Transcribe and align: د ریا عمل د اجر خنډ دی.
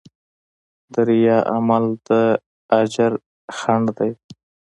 د 0.93 0.95
ریا 1.09 1.37
عمل 1.53 1.83
د 2.07 2.09
اجر 2.79 3.11
خنډ 3.57 3.85
دی. 3.97 4.11